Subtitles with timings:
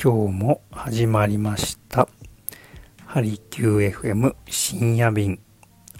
[0.00, 2.08] 今日も始まりました。
[3.04, 5.40] ハリキュー FM 深夜便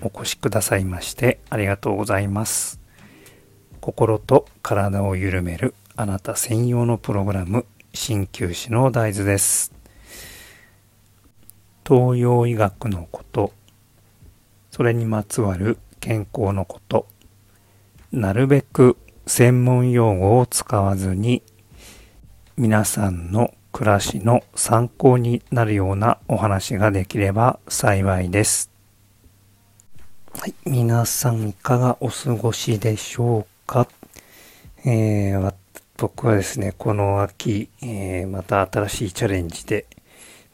[0.01, 2.79] お越しくださいましてありがとうございます。
[3.81, 9.73] 心と体を緩めるあなた専用のプログラム鍼灸師の大豆です。
[11.85, 13.53] 東洋医学のこと、
[14.71, 17.09] それにまつわる健康のこと、
[18.13, 18.97] なるべく
[19.27, 21.43] 専門用語を使わずに
[22.57, 28.73] 皆さんの暮らしの参考になるようなお話ができれば幸いです。
[30.37, 33.87] はい、皆さんいかがお過ごしでしょうか、
[34.85, 35.55] えー
[35.97, 39.87] 僕はですね、この秋、えーまた新しいチャレンジで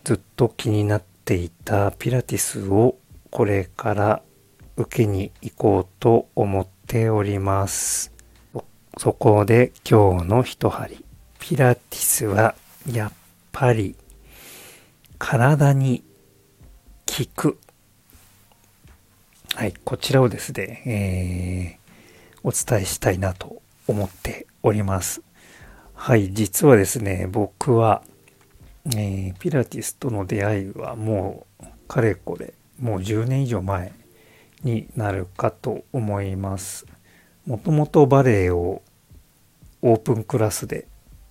[0.04, 2.98] ずっと気になっていたピラティスを
[3.30, 4.22] これから
[4.76, 8.12] 受けに行こうと思っております。
[8.52, 8.64] そ
[8.98, 11.02] そこで今日の一針。
[11.38, 12.54] ピラティスは
[12.92, 13.12] やっ
[13.54, 13.94] ぱり
[15.16, 16.02] 体に
[17.06, 17.58] 効く。
[19.54, 21.84] はい、こちらをですね、えー
[22.46, 25.22] お伝えしたいなと思っております。
[25.94, 28.02] はい、実はですね、僕は、
[28.94, 33.92] えーピラティスとの出会いはもうかれこれもう10年以上前
[34.62, 36.84] になるかと思います。
[37.46, 38.82] もともとバレエを
[39.80, 40.86] オープンクラスで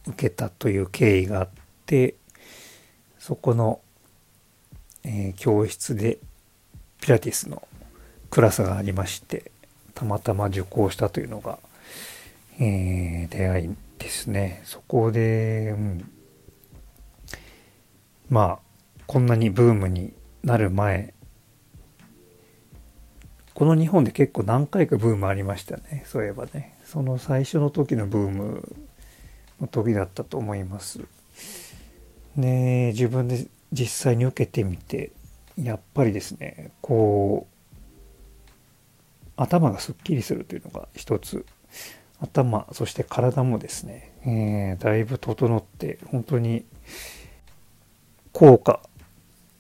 [0.08, 1.50] 受けたという経緯があっ
[1.86, 2.16] て
[3.20, 3.80] そこの、
[5.04, 6.20] えー教室で
[7.02, 7.68] ピラティスの
[8.30, 9.52] クラスがありまして
[9.94, 11.60] たまたま受講したというのが、
[12.60, 14.62] えー出会いですね。
[14.66, 16.12] そこで、うん、
[18.30, 18.60] まあ
[19.08, 21.14] こんなにブームになる前
[23.54, 26.04] この日本で結構何回かブームありましたね。
[26.08, 26.76] そういえばね。
[26.86, 28.76] その最初の時のブーム
[29.62, 31.02] の時だったと思います。
[32.38, 35.12] で自分で実際に受けてみて
[35.62, 37.54] やっぱりですねこう
[39.36, 41.46] 頭がすっきりするというのが一つ
[42.20, 46.64] 頭そして体もですね、えーだいぶ整って本当に
[48.32, 48.80] 効果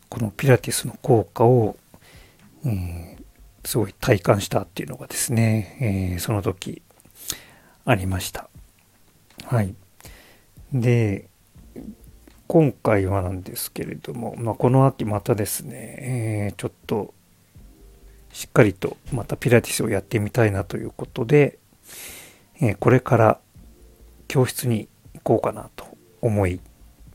[0.09, 1.75] このピラティスの効果を、
[2.65, 3.23] えー
[3.65, 5.77] すごい体感したっていうのがですね、
[6.13, 6.81] えーその時
[7.85, 8.49] ありました。
[9.45, 9.73] はい。
[10.73, 11.29] で、
[12.53, 17.11] 今回はなんですけれども、まあ、この秋またですね、えーちょっと
[18.31, 21.57] しっかりとまたピラティスをやってみたいなということで、
[22.61, 23.39] えーこれから
[24.27, 26.59] 教室に行こうかなと思い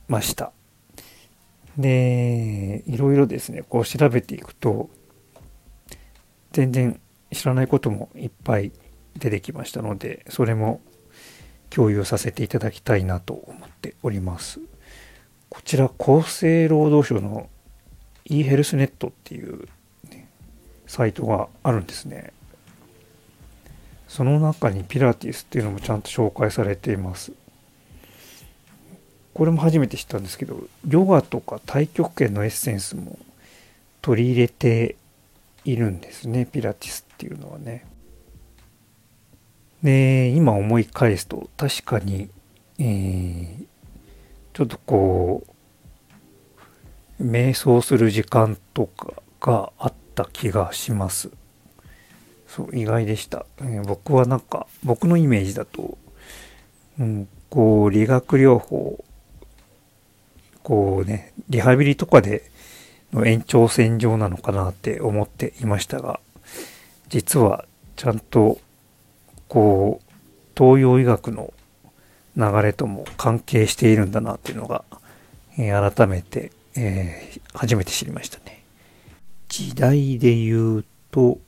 [0.09, 0.51] ました。
[1.77, 4.91] で、いろいろですね、こう調べていくと、
[6.51, 7.01] 全然
[7.33, 8.73] 知らないこともいっぱい
[9.17, 10.81] 出てきましたので、それも
[11.71, 14.59] 共有させていただきたいなと思っております。
[15.51, 17.49] こちら、厚生労働省の
[18.25, 19.69] e ヘルスネットっていう、
[20.11, 20.29] ね
[20.87, 22.33] サイトがあるんですね。
[24.07, 27.33] その中にピラティスっていうのもちゃんと紹介されています。
[29.35, 33.19] これも初めて知ったんですけど、ヨガとか太極拳のエッセンスも
[34.01, 34.97] 取り入れて
[35.65, 37.85] いるんですね、ピラティスっていうのはね。
[39.83, 42.31] で、今思い返すと確かに、
[42.79, 43.78] えー
[44.59, 45.45] ちょっとこ
[47.21, 51.31] う、瞑想する時間とかがあった気がします。
[52.49, 53.47] そう、意外でした。
[53.61, 55.97] えー僕はなんか、僕のイメージだと、
[56.99, 59.05] うん、こう、理学療法、
[60.65, 62.51] こうね、リハビリとかで
[63.13, 66.19] の延長線上なのかなって思っていましたが、
[67.11, 67.65] 実は
[67.95, 68.59] ちゃんと、
[69.47, 70.13] こう、
[70.57, 71.55] 東洋医学の
[72.39, 74.85] 流れとも関係しているんだなっていうのが、
[75.59, 78.63] えー改めて、えー初めて知りましたね。
[79.49, 81.39] 時代で言うと、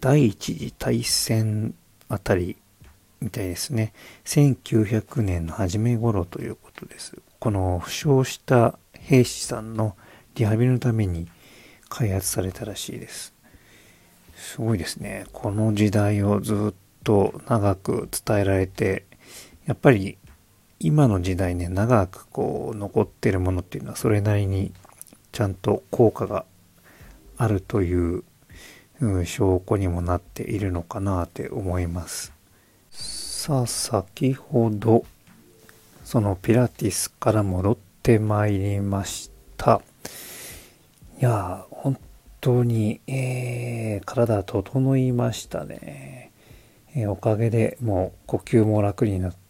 [0.00, 1.74] 第一次大戦
[2.08, 2.56] あたり
[3.20, 3.94] みたいですね。
[4.26, 7.16] 1900年の初め頃ということです。
[7.38, 9.96] この負傷した兵士さんの
[10.34, 11.28] リハビリのために
[11.88, 13.32] 開発されたらしいです。
[14.36, 15.24] すごいですね。
[15.32, 16.74] この時代をずっ
[17.04, 19.04] と長く伝えられて、
[19.66, 20.18] やっぱり
[20.80, 24.72] 今の時代ね、長くこう残ってるものっていうのはそれなりに
[25.30, 26.44] ちゃんと効果が
[27.36, 28.24] あるという、
[29.00, 32.32] うん証拠にもなっているのかなって思います。
[32.90, 35.04] さあ、先ほど、
[36.04, 39.80] そのピラティスから戻ってまいりました。
[41.20, 41.98] いやー、本
[42.40, 46.30] 当に、えー体整いましたね。
[46.94, 49.41] えーおかげでもう呼吸も楽になって、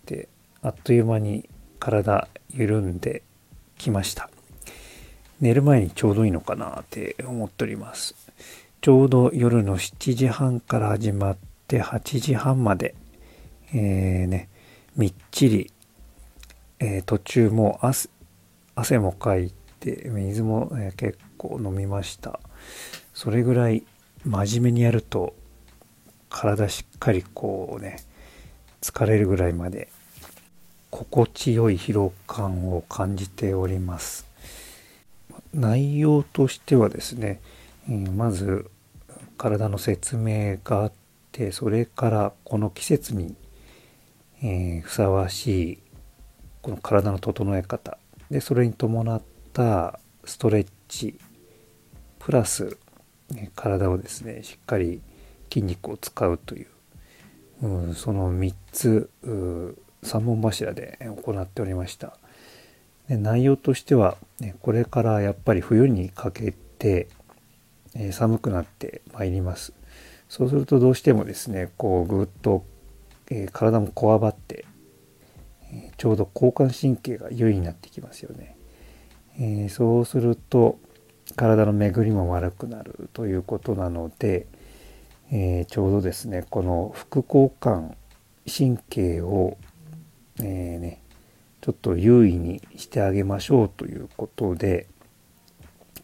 [0.63, 1.49] あっという間に
[1.79, 3.23] 体緩んで、
[3.83, 4.31] きました。
[5.41, 8.15] 寝る前にちょうどいいのかなって思っております。
[8.81, 11.37] ちょうど夜の7時半から始まっ
[11.67, 12.95] て8時半まで、
[13.75, 14.49] えー、ね、
[14.97, 15.73] みっちり、
[16.79, 18.09] えー、途中も汗
[18.75, 22.39] 汗もかいて水も、えー、結構飲みました。
[23.13, 23.83] それぐらい
[24.25, 25.35] 真面目にやると
[26.31, 27.97] 体しっかりこうね
[28.81, 29.89] 疲れるぐらいまで
[30.93, 34.27] 心地よい疲労感を感じております。
[35.55, 37.41] 内容としてはですね、
[37.89, 38.71] え、まず
[39.39, 40.93] 体の説明があっ
[41.33, 43.35] てそれからこの季節に、
[44.43, 45.79] え、ふさわしい
[46.61, 47.97] この体の整え方。
[48.31, 49.23] でそれに伴っ
[49.55, 51.19] たストレッチ
[52.19, 52.77] プラス、
[53.57, 55.01] 体をですねしっかり
[55.51, 56.67] 筋肉を使うという、
[57.63, 59.11] うん、その3つ
[60.03, 62.17] 3本柱で行っておりました。
[63.09, 67.09] で内容としては、ね、これからやっぱり冬にかけて、
[67.95, 69.73] えー、寒くなってまいります。
[70.29, 72.65] そうするとどうしてもですねこうぐっと、
[73.31, 74.65] えー、体もこわばって、
[75.71, 78.57] えー、ちょうど交感神経が優位になってきますよね、
[79.39, 80.79] えそうすると
[81.37, 84.47] 体の巡りも悪くなるということなので、
[85.31, 87.95] えちょうどですねこの副交感
[88.47, 89.59] 神経を、
[90.43, 91.03] えね、
[91.61, 94.89] ちょっと優位にしてあげましょうということで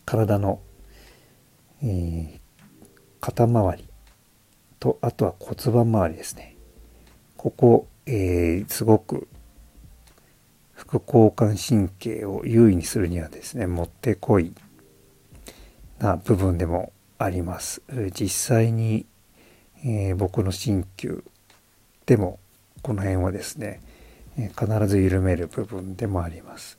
[0.05, 0.61] 体の、
[1.82, 2.38] えー、
[3.20, 3.88] 肩周り
[4.79, 6.56] とあとは骨盤周りですね。
[7.37, 9.29] ここ、えー、すごく
[10.73, 14.52] 副交感神経を優位にするにはですねもってこい
[15.99, 17.82] な部分でもあります。
[18.12, 19.06] 実際に、
[19.85, 21.25] えー、僕の鍼灸
[22.06, 22.38] でも
[22.82, 23.81] この辺はですね
[24.46, 26.79] 必ず緩める部分でもあります。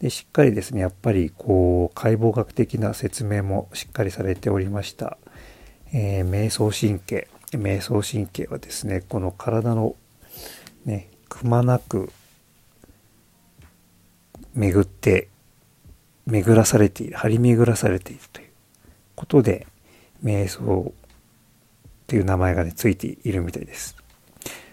[0.00, 5.18] でしっかりですねやっぱりこう解剖学的な説明もしっかりされておりました、
[5.92, 7.28] えー、瞑想神経。
[7.52, 9.96] 瞑想神経はですねこの体の
[10.84, 12.12] ねくまなく
[14.54, 15.28] 巡って
[16.26, 18.48] 巡らされている張り巡らされているという
[19.14, 19.66] ことで
[20.22, 20.92] 瞑想
[22.06, 23.96] という名前がねついているみたいです。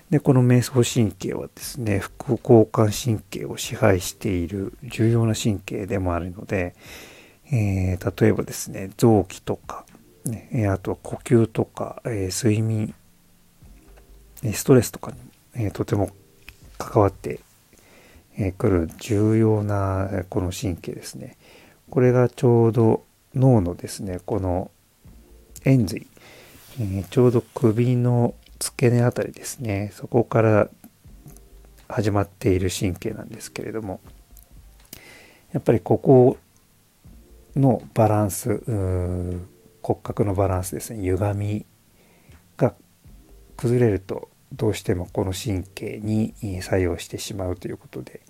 [0.10, 6.76] でこの瞑想神経はですね副交感神経を支配している重要な神経でもあるので、
[7.52, 9.86] えー、例えばですね臓器とか、
[10.26, 12.94] ね、あとは呼吸とか、えー、睡眠
[14.54, 15.18] ストレスとかに、
[15.56, 16.12] えー、とても
[16.78, 17.40] 関わって
[18.58, 21.38] くる重要なこの神経ですね。
[21.90, 24.72] これがちょうど脳のですねこの
[25.64, 26.06] 円髄、
[26.80, 28.36] え、ちょうど首の
[28.66, 29.92] 付け根あたりですね。
[29.94, 30.70] そこから
[31.88, 34.00] 始まっている神経なんですけれども。
[35.54, 36.38] やっぱりここ
[37.56, 38.60] のバランス
[39.84, 41.04] 骨格のバランスですね。
[41.04, 41.66] 歪み
[42.58, 42.74] が
[43.56, 46.34] 崩れるとどうしてもこの神経に
[46.64, 48.22] 作用してしまうということで。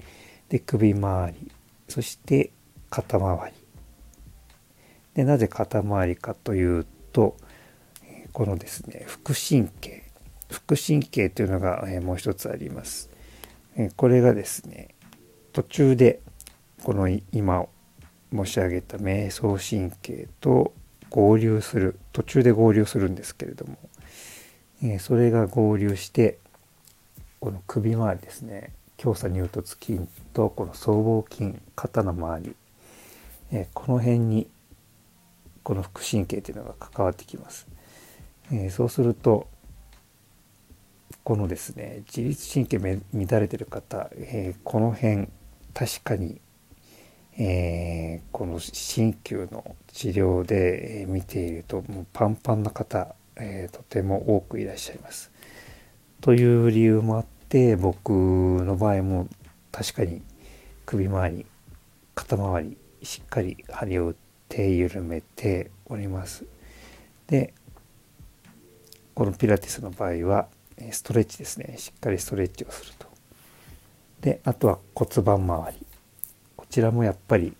[0.49, 1.51] で首周り
[1.87, 2.51] そして
[2.89, 3.53] 肩周り。
[5.13, 7.37] でなぜ肩周りかというと
[8.33, 10.04] このですね副神経。
[10.49, 13.09] 副神経というのが、えもう一つあります。
[13.77, 14.89] えこれがですね
[15.53, 16.19] 途中で
[16.83, 17.65] この今
[18.31, 20.73] 申し上げた瞑想神経と
[21.09, 23.77] 合流する途中で合流するんですけれども、
[24.83, 26.39] えそれが合流して
[27.39, 32.55] この首周りですね強鎖乳突筋とこの僧帽筋肩の周り、
[33.51, 34.47] えこの辺に
[35.63, 37.67] この副神経というのが関わってきます。
[38.51, 39.47] えそうすると
[41.25, 43.01] このですね自律神経乱
[43.41, 45.27] れてる方、えー、この辺
[45.73, 46.39] 確かに、
[47.39, 55.31] えー、この鍼灸の治療で、見ているともうパンパンな方、えとても多くいらっしゃいます。
[56.21, 59.27] という理由もあって僕の場合も
[59.71, 60.21] 確かに
[60.85, 61.45] 首周り
[62.13, 64.15] 肩周りしっかり針を打っ
[64.47, 66.45] て緩めております。
[67.25, 67.51] で
[69.15, 70.47] このピラティスの場合は
[70.91, 71.75] ストレッチですね。
[71.77, 73.07] しっかりストレッチをすると。
[74.21, 75.85] であとは骨盤周り。
[76.57, 77.53] こちらもやっぱり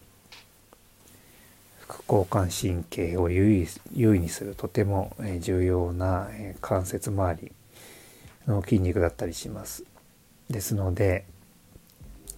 [1.80, 6.30] 副交感神経を優位優位にするとても重要な
[6.62, 7.52] 関節周り
[8.48, 9.84] の筋肉だったりします。
[10.50, 11.26] ですので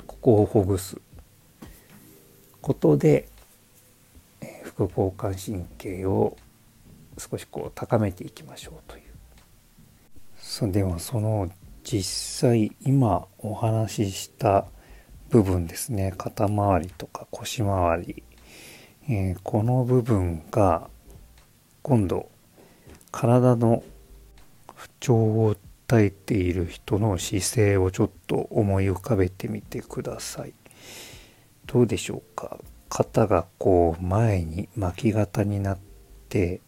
[0.05, 0.97] ここをほぐす。
[2.61, 3.29] ことで
[4.63, 6.37] 副交感神経を
[7.17, 9.06] 少しこう高めていきましょうという。
[10.57, 11.51] さではその
[11.83, 14.65] 実際今お話しした
[15.29, 16.15] 部分ですね。
[16.17, 18.23] 肩周りとか腰周り、
[19.07, 20.89] えー、この部分が
[21.83, 22.31] 今度
[23.11, 23.83] 体の
[24.73, 25.55] 不調を
[25.87, 30.53] 訴えている人の姿勢をちょっと思い浮かべてみてください。
[31.67, 32.57] どうでしょうか？
[32.89, 35.77] 肩がこう前に巻き型になっ
[36.29, 36.61] て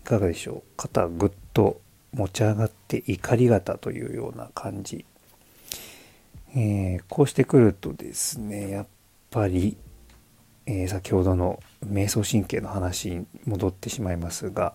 [0.00, 0.62] いかがでしょう？
[0.76, 1.80] 肩ぐっと
[2.16, 5.04] 持ち上がって怒り型というような感じ、
[6.56, 8.86] えー、こうしてくるとですねやっ
[9.30, 9.76] ぱり、
[10.64, 14.72] えー、先ほどの瞑想神経の話に戻ってしまいますが、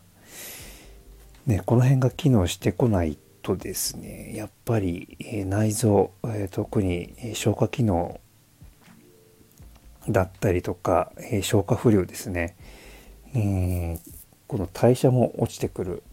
[1.47, 8.19] ね、この辺が機能してこないとですねやっぱり、え、内臓、え特に消化機能
[10.07, 12.55] だったりとか、え消化不良ですね、
[13.33, 13.97] え
[14.47, 16.03] この代謝も落ちてくる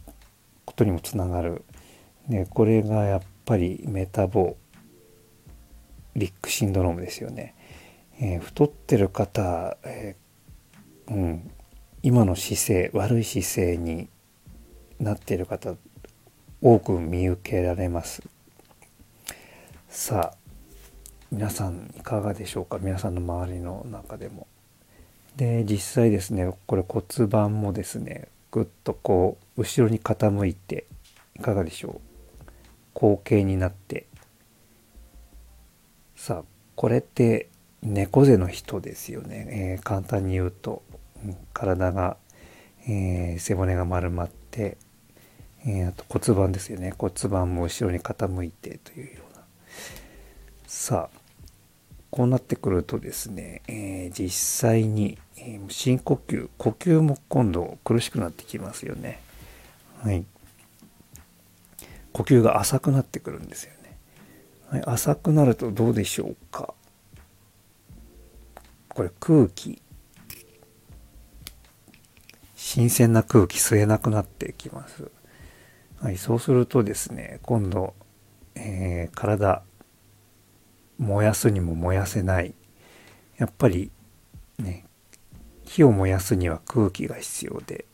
[0.68, 1.64] ことにもつながる、
[2.28, 4.58] ね、これがやっぱりメタボ
[6.14, 7.54] リックシンドロームですよね、
[8.20, 11.50] えー、太ってる方、えー、うん、
[12.02, 14.10] 今の姿勢悪い姿勢に
[15.00, 15.74] なっている方
[16.60, 18.22] 多く見受けられます。
[19.88, 20.36] さあ
[21.32, 22.78] 皆さんいかがでしょうか？
[22.78, 24.46] 皆さんの周りの中でも。
[25.36, 30.86] で実際ですねこれ骨盤もですねぐっとこう後ろに傾いて
[31.36, 32.48] いかがでしょう？
[32.94, 34.06] 後傾になって。
[36.16, 37.48] さあこれって
[37.82, 40.82] 猫背の人ですよね、えー、簡単に言うと、
[41.52, 42.16] 体が、
[42.88, 44.78] えー、背骨が丸まって、
[45.64, 46.92] えー、あと骨盤ですよね。
[46.98, 49.44] 骨盤も後ろに傾いてというような。
[50.66, 51.17] さあ
[52.10, 55.18] こうなってくるとですね、え実際に、
[55.68, 59.20] 深呼吸呼吸も今度苦しくなってきますよね。
[60.02, 60.24] はい。
[62.12, 63.96] 呼吸が浅くなってくるんですよね、
[64.68, 66.74] はい、浅くなるとどうでしょうか。
[68.88, 69.80] これ空気。
[72.56, 75.10] 新鮮な空気吸えなくなってきます、
[76.02, 77.94] はい、そうするとですね今度、
[78.54, 79.62] えー、体
[80.98, 82.54] 燃やすにも燃やせない。
[83.38, 83.90] やっぱり
[84.58, 84.84] ね
[85.64, 87.84] 火を燃やすには空気が必要で。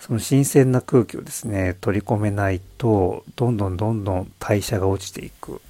[0.00, 5.62] その新鮮な空気をですね取り込めないとどんどんどんどん代謝が落ちていく、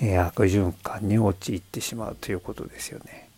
[0.00, 3.28] えー、悪循環に陥ってしまうということですよね。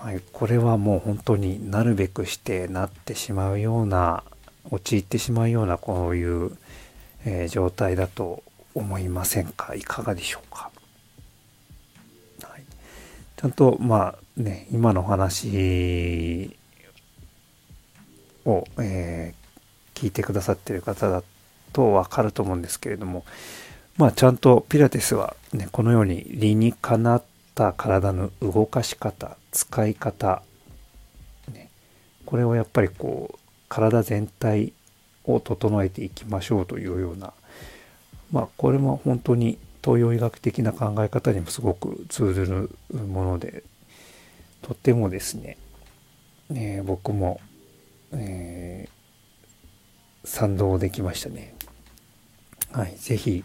[0.00, 4.24] はい、これはもう本当になるべくしてなってしまうような
[4.70, 6.50] 陥ってしまうようなこういう、
[7.24, 8.42] えー、状態だと
[8.74, 9.76] 思いませんか？
[9.76, 10.72] いかがでしょうか、
[13.44, 16.56] ちゃんとまあね、今の話
[18.46, 21.22] を、えー、聞いてくださってる方だ
[21.74, 23.26] とわかると思うんですけれども、
[23.98, 27.24] まあちゃんとピラティスはね、このように理にかなっ
[27.54, 30.42] た体の動かし方、使い方、
[31.52, 31.68] ね、
[32.24, 34.72] これをやっぱりこう、体全体
[35.24, 37.34] を整えていきましょうというような、
[38.32, 42.70] まあこれも本当に東洋医学的な考え方にもすごく通ずる
[43.06, 43.64] もので
[44.62, 45.58] とてもですね、
[46.54, 47.38] えー、僕も、
[48.12, 51.54] えー、賛同できましたね。
[52.72, 53.44] はい、ぜひ、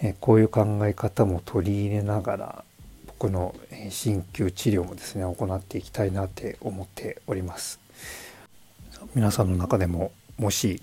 [0.00, 2.64] えー、こういう考え方も取り入れながら
[3.06, 3.54] 僕の
[3.90, 7.78] 鍼灸治療もですね行っていきたいなって思っております。
[9.14, 10.80] 皆さんの中でももし、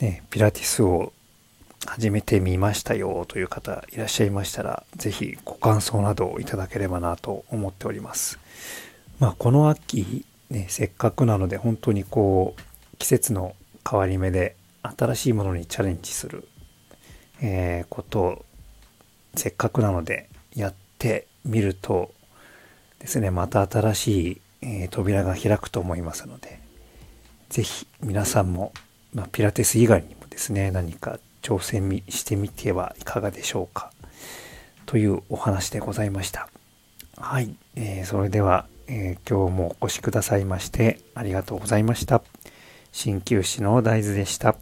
[0.00, 1.14] ね、ピラティスを
[1.86, 8.38] 始めてみましたよという方いらっしゃいましたら、是非ご感想などをいただければなと思っております。
[9.18, 13.54] まあ、この秋、ね、せっかくなので本当にこう、季節の
[13.88, 16.46] 変わり目で新しいものにチャレンジする、
[17.40, 18.44] えー、ことを
[19.34, 22.12] せっかくなのでやってみると
[22.98, 26.60] ですね、また新しい、えー、扉が開くと思いますので、
[27.48, 28.72] 是非皆さんも、
[29.14, 33.90] まあ、ピラティス以外にもですね、何か挑戦してみてはいかがでしょうか？
[34.86, 36.48] というお話でございました。
[37.16, 42.22] はい、えー、それでは、えー、今日もお越しくださいましてありがとうございました。
[42.92, 44.56] 鍼灸師の大豆でした。